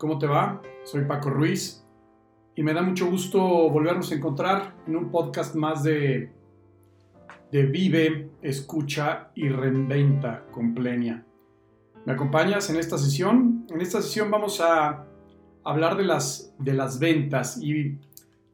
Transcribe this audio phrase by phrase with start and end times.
[0.00, 0.62] ¿Cómo te va?
[0.82, 1.84] Soy Paco Ruiz
[2.54, 6.32] y me da mucho gusto volvernos a encontrar en un podcast más de,
[7.52, 11.26] de Vive, Escucha y Reinventa con Plenia.
[12.06, 13.66] ¿Me acompañas en esta sesión?
[13.68, 15.04] En esta sesión vamos a
[15.64, 17.98] hablar de las, de las ventas y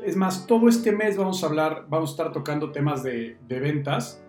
[0.00, 3.60] es más, todo este mes vamos a hablar, vamos a estar tocando temas de, de
[3.60, 4.20] ventas.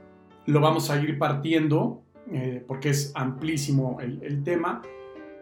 [0.46, 4.84] Lo vamos a ir partiendo eh, porque es amplísimo el, el tema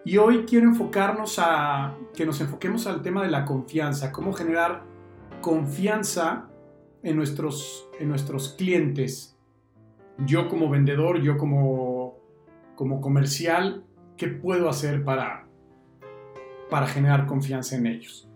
[0.06, 4.84] y hoy quiero enfocarnos a que nos enfoquemos al tema de la confianza, cómo generar
[5.42, 6.48] confianza
[7.02, 9.36] en nuestros, en nuestros clientes.
[10.20, 12.20] Yo como vendedor, yo como,
[12.76, 13.84] como comercial,
[14.16, 15.48] ¿qué puedo hacer para,
[16.70, 18.30] para generar confianza en ellos?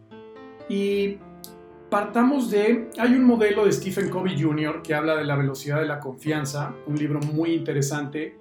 [0.70, 1.20] Y
[1.92, 4.82] partamos de, hay un modelo de Stephen Covey Jr.
[4.82, 8.40] que habla de la velocidad de la confianza, un libro muy interesante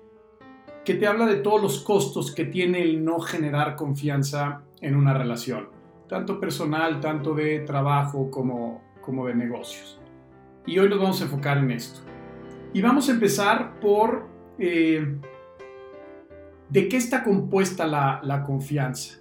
[0.89, 5.13] que te habla de todos los costos que tiene el no generar confianza en una
[5.13, 5.69] relación,
[6.09, 10.01] tanto personal, tanto de trabajo como, como de negocios.
[10.65, 12.01] Y hoy nos vamos a enfocar en esto.
[12.73, 14.29] Y vamos a empezar por
[14.59, 15.19] eh,
[16.71, 19.19] de qué está compuesta la, la, confianza.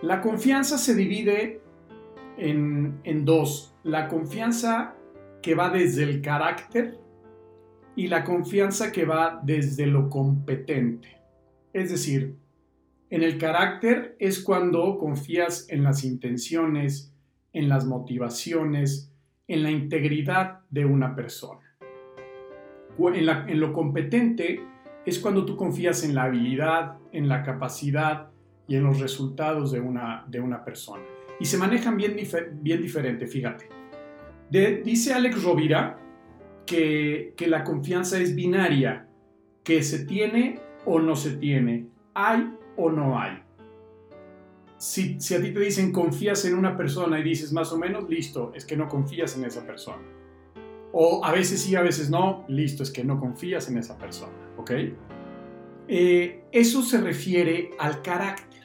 [0.00, 1.60] La confianza se divide
[2.36, 3.74] en, en dos.
[3.82, 4.94] La confianza
[5.42, 7.00] que va desde el carácter
[7.96, 11.16] y la confianza que va desde lo competente.
[11.72, 12.36] Es decir,
[13.10, 17.12] en el carácter es cuando confías en las intenciones,
[17.52, 19.12] en las motivaciones,
[19.46, 21.60] en la integridad de una persona.
[22.98, 24.60] En, lo competente
[25.04, 28.30] es cuando tú confías en la habilidad, en la capacidad
[28.66, 31.04] y en los resultados de una, de una persona.
[31.38, 32.16] Y se manejan bien,
[32.60, 33.68] bien diferente, fíjate.
[34.50, 35.98] dice Alex Rovira,
[36.66, 39.08] que, la confianza es binaria,
[39.62, 43.42] que se tiene o no se tiene, hay o no hay.
[44.76, 48.52] Si, a ti te dicen confías en una persona y dices más o menos, listo,
[48.54, 50.02] es que no confías en esa persona.
[50.92, 54.32] O a veces sí, a veces no, listo, es que no confías en esa persona,
[54.56, 54.70] ¿ok?
[55.88, 58.62] Eh, eso se refiere al carácter,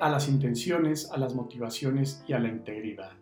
[0.00, 3.12] a las intenciones, a las motivaciones y a la integridad.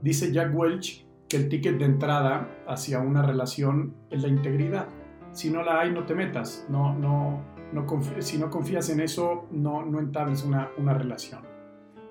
[0.00, 4.88] Dice Jack Welch que el ticket de entrada hacia una relación es la integridad.
[5.30, 6.66] Si no la hay, no te metas.
[6.68, 7.40] No, no,
[7.72, 7.86] no
[8.18, 11.42] si no confías en eso, no, no entables una, una relación.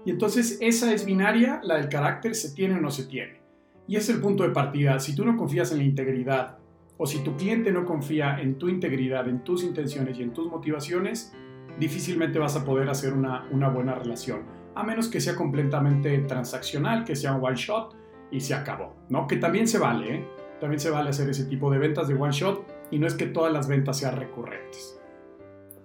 [0.05, 3.41] Y entonces esa es binaria, la del carácter, se tiene o no se tiene.
[3.89, 4.97] Y es el punto de partida.
[4.99, 6.57] Si tú no confías en la integridad,
[6.97, 10.49] o si tu cliente no confía en tu integridad, en tus intenciones y en tus
[10.49, 11.33] motivaciones,
[11.77, 14.43] difícilmente vas a poder hacer una, una buena relación.
[14.75, 17.98] A menos que sea completamente transaccional, que sea un one shot,
[18.31, 19.27] y se acabó, ¿no?
[19.27, 20.27] Que también se vale, ¿eh?
[20.59, 23.27] También se vale hacer ese tipo de ventas de one shot y no es que
[23.27, 24.99] todas las ventas sean recurrentes.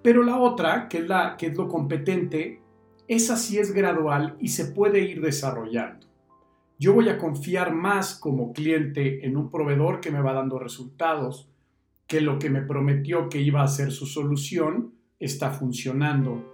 [0.02, 2.60] Pero la otra, que es, la, que es lo competente,
[3.08, 6.06] esa sí es gradual y se puede ir desarrollando.
[6.78, 11.48] Yo voy a confiar más como cliente en un proveedor que me va dando resultados,
[12.06, 16.52] que lo que me prometió que iba a ser su solución está funcionando,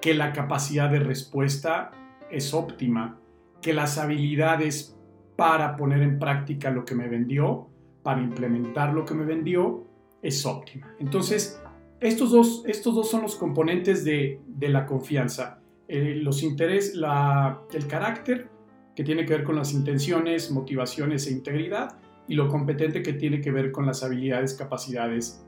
[0.00, 1.92] que la capacidad de respuesta
[2.30, 3.18] es óptima,
[3.62, 4.99] que las habilidades
[5.40, 7.66] para poner en práctica lo que me vendió,
[8.02, 9.86] para implementar lo que me vendió,
[10.20, 10.94] es óptima.
[10.98, 11.62] Entonces,
[11.98, 15.62] estos dos, estos dos son los componentes de, la confianza.
[15.88, 18.50] Eh, los intereses, el carácter,
[18.94, 21.96] que tiene que ver con las intenciones, motivaciones e integridad,
[22.28, 25.42] y lo competente que tiene que ver con las habilidades, capacidades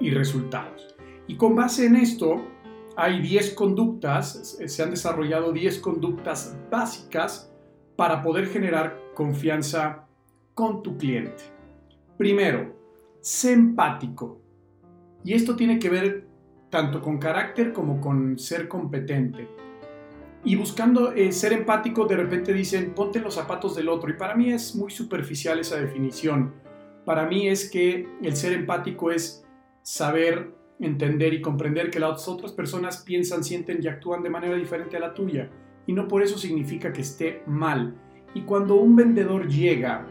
[0.00, 0.96] y resultados.
[1.26, 2.46] Y con base en esto,
[2.96, 7.52] hay 10 conductas, se han desarrollado 10 conductas básicas
[7.94, 10.06] para poder generar confianza
[10.54, 11.44] con tu cliente.
[12.16, 12.76] Primero,
[13.20, 14.40] sé empático.
[15.24, 16.26] Y esto tiene que ver
[16.70, 19.48] tanto con carácter como con ser competente.
[20.44, 24.10] Y buscando eh, ser empático, de repente dicen, ponte los zapatos del otro.
[24.10, 26.54] Y para mí es muy superficial esa definición.
[27.04, 29.44] Para mí es que el ser empático es
[29.82, 34.96] saber entender y comprender que las otras personas piensan, sienten y actúan de manera diferente
[34.96, 35.50] a la tuya.
[35.86, 37.94] Y no por eso significa que esté mal
[38.34, 40.06] y cuando un vendedor llega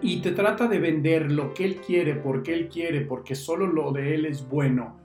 [0.00, 3.92] y te trata de vender lo que él quiere, porque él quiere, porque solo lo
[3.92, 5.00] de él es bueno,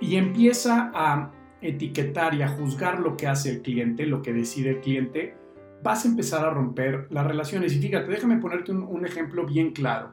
[0.00, 1.32] y empieza a
[1.62, 5.34] etiquetar y a juzgar lo que hace el cliente, lo que decide el cliente,
[5.82, 7.74] vas a empezar a romper las relaciones.
[7.74, 10.12] Y fíjate, déjame ponerte un, ejemplo bien claro.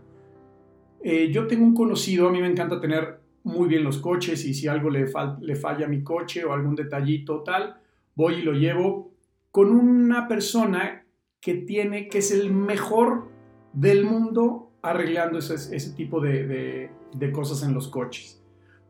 [1.01, 4.53] Eh, yo tengo un conocido, a mí me encanta tener muy bien los coches y
[4.53, 5.05] si algo le,
[5.41, 7.75] le falla a mi coche o algún detallito tal,
[8.15, 9.12] voy y lo llevo
[9.53, 11.05] con una persona
[11.39, 13.29] que tiene, que es el mejor
[13.71, 18.43] del mundo arreglando ese, tipo de, de, cosas en los coches.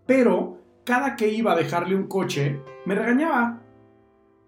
[0.05, 3.61] Pero cada que iba a dejarle un coche, me regañaba.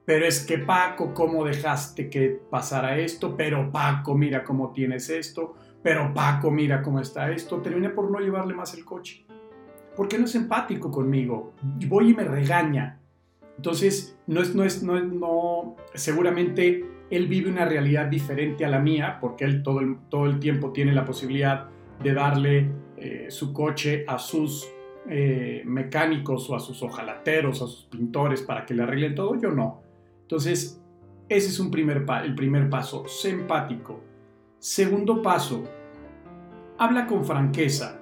[0.05, 3.35] Pero es que Paco, ¿cómo dejaste que pasara esto?
[3.35, 5.55] Pero Paco, mira cómo tienes esto.
[5.83, 7.61] Pero Paco, mira cómo está esto.
[7.61, 9.25] Terminé por no llevarle más el coche.
[9.97, 11.55] Porque no es empático conmigo.
[11.89, 13.01] Voy y me regaña.
[13.57, 18.79] Entonces, no es, no es, no, no, seguramente él vive una realidad diferente a la
[18.79, 21.69] mía, porque él todo el, todo el tiempo tiene la posibilidad
[22.01, 24.67] de darle eh, su coche a sus
[25.07, 29.51] eh, mecánicos o a sus ojalateros, a sus pintores para que le arreglen todo, yo
[29.51, 29.81] no.
[30.21, 30.81] Entonces,
[31.29, 34.01] ese es un primer el primer paso, sé empático.
[34.59, 35.63] Segundo paso,
[36.77, 37.99] habla con franqueza.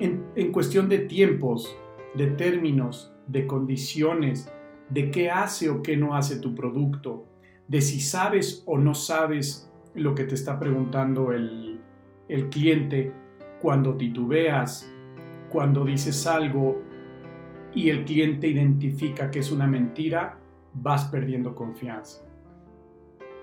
[0.00, 1.76] En, en cuestión de tiempos,
[2.14, 4.50] de términos, de condiciones,
[4.90, 7.26] de qué hace o qué no hace tu producto,
[7.68, 11.80] de si sabes o no sabes lo que te está preguntando el,
[12.28, 13.12] el cliente
[13.60, 14.90] cuando titubeas,
[15.50, 16.82] cuando dices algo
[17.74, 20.38] y el cliente identifica que es una mentira,
[20.74, 22.24] vas perdiendo confianza.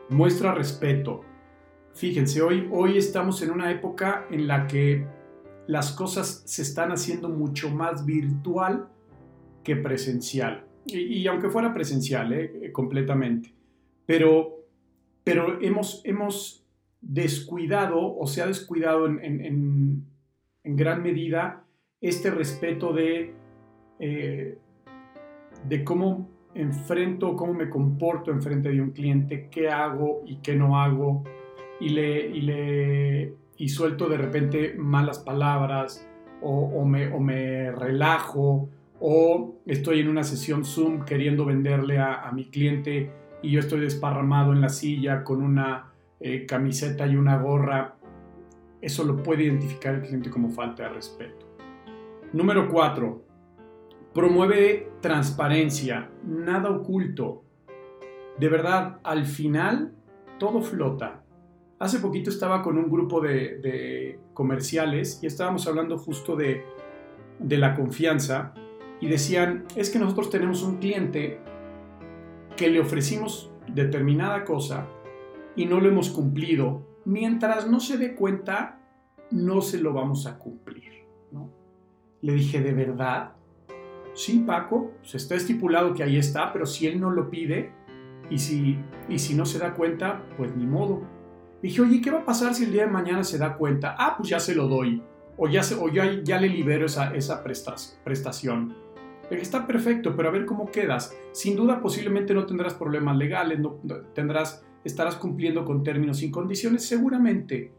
[0.10, 1.22] Muestra respeto.
[1.94, 5.08] Fíjense, hoy, hoy estamos en una época en la que
[5.68, 8.90] las cosas se están haciendo mucho más virtual
[9.66, 10.64] que presencial.
[10.86, 12.72] Y, aunque fuera presencial, ¿eh?
[12.72, 13.52] completamente.
[14.06, 14.66] Pero,
[15.24, 16.64] pero hemos, hemos
[17.02, 20.06] descuidado o se ha descuidado en,
[20.64, 21.64] gran medida
[22.02, 23.34] este respeto de,
[24.00, 24.58] eh,
[25.68, 30.80] de cómo enfrento, cómo me comporto enfrente de un cliente, qué hago y qué no
[30.80, 31.24] hago,
[31.80, 36.08] y le, y le y suelto de repente malas palabras,
[36.42, 38.70] o, me, o me, relajo,
[39.00, 43.12] o estoy en una sesión Zoom queriendo venderle a, mi cliente
[43.42, 47.98] y yo estoy desparramado en la silla con una eh, camiseta y una gorra,
[48.82, 51.46] eso lo puede identificar el cliente como falta de respeto.
[52.34, 53.24] Número 4.
[54.14, 57.44] Promueve transparencia, nada oculto.
[58.40, 59.94] De verdad, al final
[60.40, 61.24] todo flota.
[61.80, 66.64] Hace poquito estaba con un grupo de, comerciales y estábamos hablando justo de
[67.40, 68.54] la confianza
[69.02, 71.40] y decían, es que nosotros tenemos un cliente
[72.56, 74.88] que le ofrecimos determinada cosa
[75.56, 78.80] y no lo hemos cumplido, mientras no se dé cuenta,
[79.32, 81.06] no se lo vamos a cumplir.
[81.32, 81.52] ¿no?
[82.22, 83.34] Le dije, ¿de verdad?
[84.14, 87.72] Sí, Paco, se está estipulado que ahí está, pero si él no lo pide
[88.30, 88.78] y si,
[89.10, 91.02] y si no se da cuenta, pues ni modo.
[91.62, 93.96] Dije, oye, ¿qué va a pasar si el día de mañana se da cuenta?
[93.98, 95.02] Ah, pues ya se lo doy.
[95.38, 98.85] O ya, se, o ya, ya le libero esa, esa prestación.
[99.30, 101.18] Está perfecto, pero a ver cómo quedas.
[101.32, 103.82] Sin duda, posiblemente no tendrás problemas legales, no
[104.14, 107.74] tendrás estarás cumpliendo con términos y condiciones seguramente,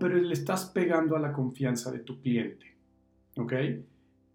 [0.00, 2.74] pero le estás pegando a la confianza de tu cliente.
[3.36, 3.52] ¿Ok?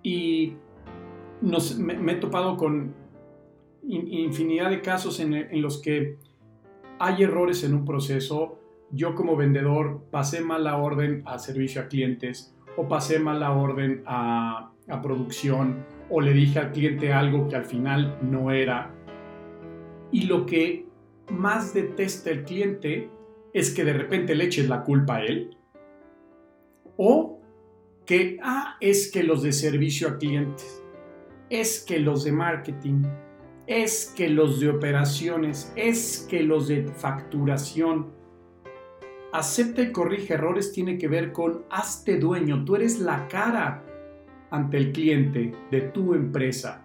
[0.02, 0.54] y
[1.40, 2.94] me, he topado con
[3.84, 6.18] infinidad de casos en los que
[6.98, 8.58] hay errores en un proceso.
[8.90, 13.52] Yo como vendedor pasé mal la orden a servicio a clientes o pasé mal la
[13.52, 14.68] orden a,
[15.02, 18.90] producción o le dije al cliente algo que al final no era.
[20.10, 20.86] Y lo que
[21.30, 23.08] más detesta el cliente
[23.54, 25.56] es que de repente le eches la culpa a él
[26.96, 27.40] o
[28.04, 30.82] que, ah, es que los de servicio a clientes,
[31.48, 33.02] es que los de marketing,
[33.66, 38.12] es que los de operaciones, es que los de facturación,
[39.32, 43.84] acepta y corrige errores tiene que ver con hazte dueño, tú eres la cara
[44.50, 46.84] ante el cliente de tu empresa.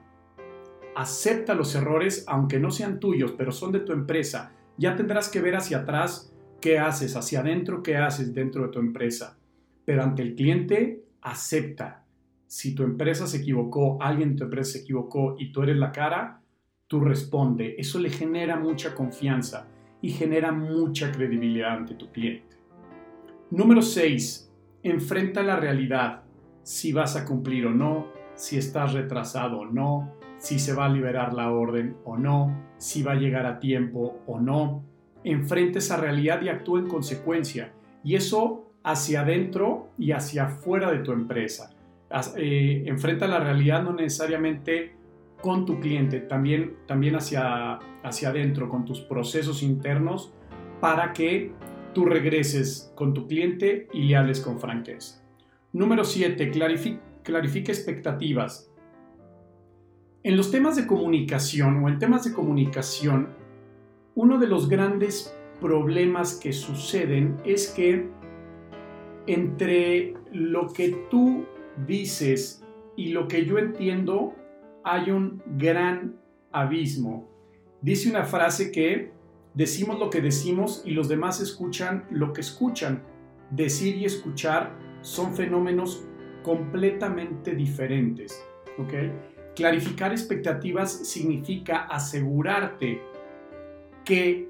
[0.95, 4.53] Acepta los errores aunque no sean tuyos, pero son de tu empresa.
[4.77, 8.79] Ya tendrás que ver hacia atrás qué haces, hacia adentro qué haces dentro de tu
[8.79, 9.37] empresa.
[9.85, 12.05] Pero ante el cliente, acepta.
[12.47, 15.91] Si tu empresa se equivocó, alguien de tu empresa se equivocó y tú eres la
[15.91, 16.41] cara,
[16.87, 17.75] tú responde.
[17.77, 19.67] Eso le genera mucha confianza
[20.01, 22.57] y genera mucha credibilidad ante tu cliente.
[23.51, 24.51] Número 6.
[24.83, 26.23] Enfrenta la realidad,
[26.63, 30.89] si vas a cumplir o no, si estás retrasado o no, si se va a
[30.89, 34.83] liberar la orden o no, si va a llegar a tiempo o no.
[35.23, 37.73] enfrenta esa realidad y actúa en consecuencia.
[38.03, 41.71] Y eso hacia adentro y hacia afuera de tu empresa.
[42.37, 44.96] Eh, enfrenta la realidad no necesariamente
[45.41, 50.33] con tu cliente, también, también hacia, hacia adentro, con tus procesos internos,
[50.79, 51.51] para que
[51.93, 55.23] tú regreses con tu cliente y le hables con franqueza.
[55.73, 56.51] Número 7.
[56.51, 58.71] Clarifica, expectativas.
[60.23, 63.29] En los temas de comunicación o en temas de comunicación,
[64.15, 68.07] uno de los grandes problemas que suceden es que
[69.27, 71.45] entre lo que tú
[71.85, 72.63] dices
[72.95, 74.35] y lo que yo entiendo
[74.87, 76.15] hay un gran
[76.51, 77.27] abismo.
[77.81, 79.11] Dice una frase que
[79.53, 83.03] decimos lo que decimos y los demás escuchan lo que escuchan.
[83.51, 86.05] Decir y escuchar son fenómenos
[86.43, 88.41] completamente diferentes.
[89.55, 93.01] Clarificar expectativas significa asegurarte
[94.05, 94.47] que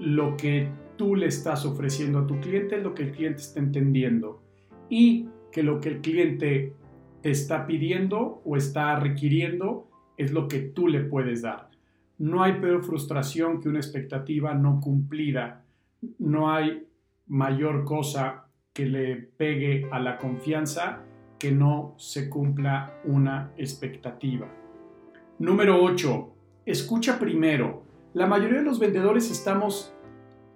[0.00, 3.60] lo que tú le estás ofreciendo a tu cliente es lo que el cliente está
[3.60, 4.42] entendiendo
[4.90, 6.77] y que lo que el cliente te
[7.22, 11.70] está pidiendo o está requiriendo es lo que tú le puedes dar.
[12.18, 15.64] No hay peor frustración que una expectativa no cumplida.
[16.18, 16.86] No hay
[17.28, 21.02] mayor cosa que le pegue a la confianza
[21.38, 24.48] que no se cumpla una expectativa.
[25.38, 26.34] Número 8.
[26.66, 27.84] Escucha primero.
[28.14, 29.94] La mayoría de los vendedores estamos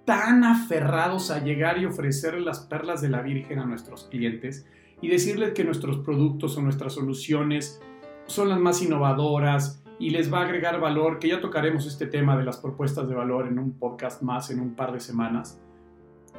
[0.05, 4.67] tan aferrados a llegar y ofrecer las perlas de la Virgen a nuestros clientes
[5.03, 7.81] y decirles que nuestros productos o nuestras soluciones
[8.25, 12.37] son las más innovadoras y les va a agregar valor, que ya tocaremos este tema
[12.37, 15.61] de las propuestas de valor en un podcast más en un par de semanas.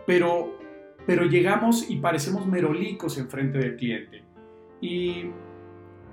[0.07, 0.59] Pero
[1.07, 4.25] pero llegamos y parecemos merolicos enfrente del cliente.
[4.81, 5.27] Y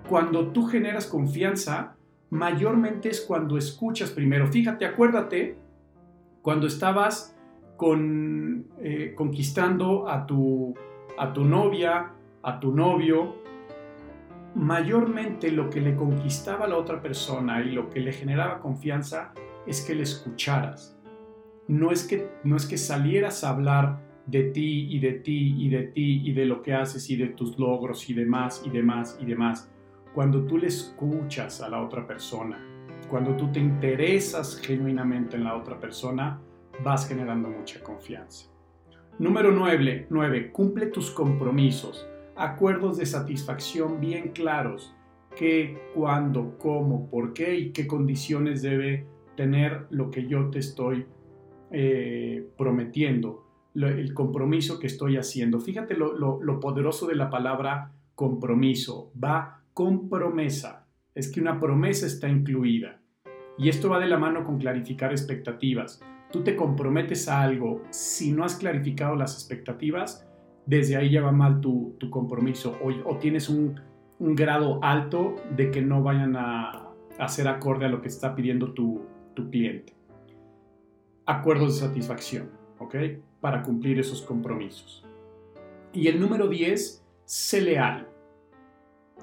[0.10, 1.96] cuando tú generas confianza,
[2.30, 4.48] mayormente es cuando escuchas primero.
[4.48, 5.58] Fíjate, acuérdate,
[6.42, 7.38] cuando estabas
[7.78, 10.74] con, eh, conquistando a tu,
[11.18, 12.12] a tu novia,
[12.44, 13.36] a tu novio,
[14.56, 19.34] mayormente lo que le conquistaba a la otra persona y lo que le generaba confianza
[19.66, 20.98] es que le escucharas.
[21.68, 25.70] No es que, no es que salieras a hablar de ti y de ti y
[25.70, 29.18] de ti y de lo que haces y de tus logros y demás y demás
[29.22, 29.72] y demás.
[30.14, 32.60] Cuando tú le escuchas a la otra persona,
[33.10, 36.40] cuando tú te interesas genuinamente en la otra persona,
[36.84, 38.50] vas generando mucha confianza.
[39.20, 40.08] Número 9.
[40.10, 40.52] 9.
[40.52, 42.08] Cumple tus compromisos.
[42.42, 44.96] Acuerdos de satisfacción bien claros.
[45.36, 49.06] ¿Qué, cuándo, cómo, por qué y qué condiciones debe
[49.38, 51.06] tener lo que yo te estoy
[51.72, 55.60] eh, prometiendo el compromiso que estoy haciendo.
[55.60, 59.12] Fíjate lo, poderoso de la palabra compromiso.
[59.22, 60.86] Va con promesa.
[61.16, 63.02] Es que una promesa está incluida.
[63.58, 66.02] Y esto va de la mano con clarificar expectativas.
[66.32, 70.26] Tú te comprometes a algo, si no has clarificado las expectativas,
[70.66, 73.80] desde ahí ya va mal tu, compromiso o, tienes un,
[74.20, 76.88] grado alto de que no vayan a,
[77.20, 79.02] hacer acorde a lo que está pidiendo tu,
[79.34, 79.94] tu cliente.
[81.26, 82.50] Acuerdos de satisfacción,
[82.80, 82.96] ¿ok?
[83.42, 85.04] para cumplir esos compromisos.
[85.92, 88.08] Y el número 10, sé leal.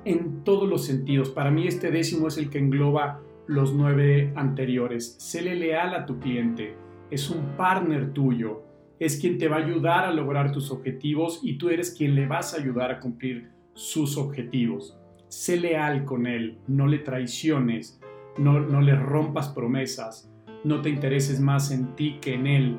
[0.04, 1.30] En todos los sentidos.
[1.30, 5.16] Para mí este décimo es el que engloba los nueve anteriores.
[5.18, 6.76] Séle leal a tu cliente.
[7.10, 8.64] Es un partner tuyo.
[8.98, 12.26] Es quien te va a ayudar a lograr tus objetivos y tú eres quien le
[12.26, 14.98] vas a ayudar a cumplir sus objetivos.
[15.28, 16.58] Sé leal con él.
[16.66, 18.00] No le traiciones.
[18.38, 20.32] No, no le rompas promesas.
[20.64, 22.78] No te intereses más en ti que en él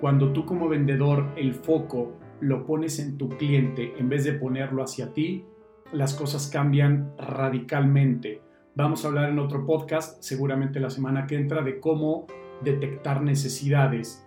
[0.00, 4.82] cuando tú como vendedor el foco lo pones en tu cliente en vez de ponerlo
[4.82, 5.46] hacia ti,
[5.92, 8.42] las cosas cambian radicalmente.
[8.74, 12.26] Vamos a hablar en otro podcast, seguramente la semana que entra, de cómo
[12.62, 14.25] detectar necesidades.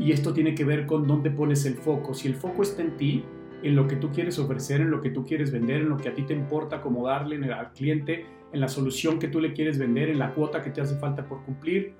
[0.00, 2.14] Y esto tiene que ver con dónde pones el foco.
[2.14, 3.22] Si el foco está en ti,
[3.62, 6.08] en lo que tú quieres ofrecer, en lo que tú quieres vender, en lo que
[6.08, 9.78] a ti te importa como darle al cliente, en la solución que tú le quieres
[9.78, 11.92] vender, en la cuota que te hace falta por cumplir,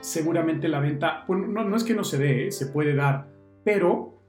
[0.00, 2.52] seguramente la venta, no, es que no se dé, ¿eh?
[2.52, 3.30] se puede dar,
[3.64, 4.20] pero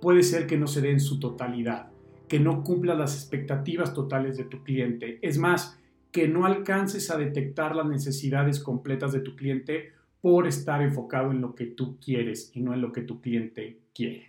[0.00, 1.90] puede ser que no se dé en su totalidad,
[2.28, 5.18] que no cumpla las expectativas totales de tu cliente.
[5.20, 5.80] Es más,
[6.12, 9.92] que no alcances a detectar las necesidades completas de tu cliente
[10.24, 13.80] por estar enfocado en lo que tú quieres y no en lo que tu cliente
[13.94, 14.26] quiere.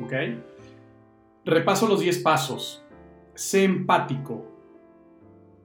[0.00, 0.12] ¿Ok?
[1.44, 2.84] Repaso los 10 pasos.
[3.34, 4.44] Sé empático.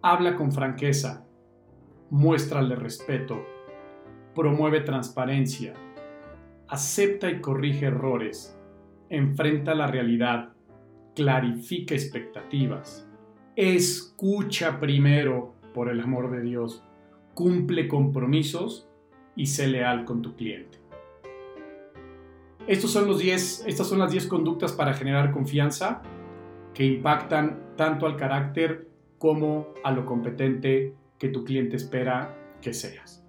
[0.04, 1.26] Habla con franqueza.
[2.12, 3.44] Muéstrale respeto
[4.36, 5.74] promueve transparencia,
[6.68, 8.58] acepta y corrige errores,
[9.10, 10.54] enfrenta la realidad,
[11.16, 13.10] clarifica expectativas,
[13.56, 16.84] escucha primero, por el amor de Dios,
[17.34, 18.90] cumple compromisos
[19.36, 20.80] y sé leal con tu cliente.
[22.68, 26.02] Estos son los 10, estas son las 10 conductas para generar confianza
[26.74, 33.26] que impactan tanto al carácter como a lo competente que tu cliente espera que seas.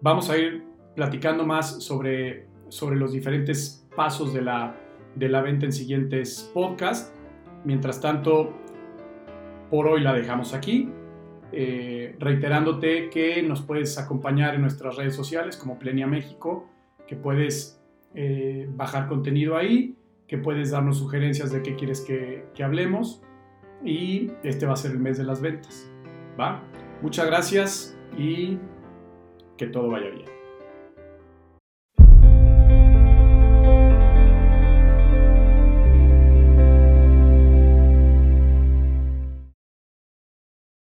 [0.00, 0.64] Vamos a ir
[0.94, 4.76] platicando más sobre, sobre los diferentes pasos de la,
[5.14, 7.12] de la venta en siguientes podcasts.
[7.64, 8.52] Mientras tanto,
[9.70, 10.88] por hoy la dejamos aquí.
[11.52, 11.87] Eh,
[12.18, 16.68] reiterándote que nos puedes acompañar en nuestras redes sociales como Plenia México,
[17.06, 17.80] que puedes
[18.14, 19.96] eh, bajar contenido ahí,
[20.26, 23.22] que puedes darnos sugerencias de qué quieres que, que hablemos
[23.84, 25.90] y este va a ser el mes de las ventas.
[26.38, 26.62] ¿va?
[27.02, 28.58] Muchas gracias y
[29.56, 30.37] que todo vaya bien.